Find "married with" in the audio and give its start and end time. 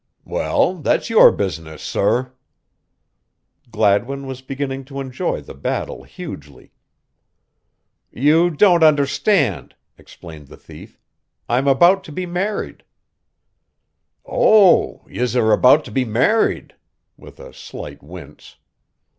16.03-17.39